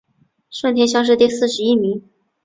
[0.49, 2.01] 顺天乡试第四十一名。